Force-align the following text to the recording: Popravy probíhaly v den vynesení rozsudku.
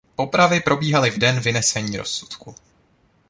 Popravy 0.15 0.59
probíhaly 0.59 1.11
v 1.11 1.17
den 1.17 1.39
vynesení 1.39 1.97
rozsudku. 1.97 2.55